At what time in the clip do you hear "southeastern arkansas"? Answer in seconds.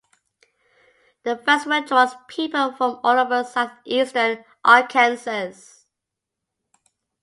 3.43-5.51